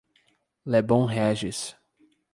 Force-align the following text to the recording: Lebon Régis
Lebon 0.65 1.05
Régis 1.05 1.77